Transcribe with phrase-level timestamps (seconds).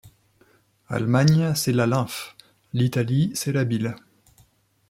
[0.89, 2.35] Allemagne, c’est la lymphe;
[2.73, 3.95] l’Italie, c’est la bile.